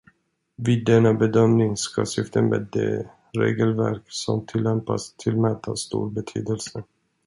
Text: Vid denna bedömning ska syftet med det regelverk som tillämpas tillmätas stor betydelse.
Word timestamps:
Vid 0.57 0.85
denna 0.85 1.13
bedömning 1.13 1.77
ska 1.77 2.05
syftet 2.05 2.43
med 2.43 2.67
det 2.71 3.09
regelverk 3.37 4.03
som 4.07 4.45
tillämpas 4.45 5.13
tillmätas 5.17 5.79
stor 5.79 6.09
betydelse. 6.09 6.83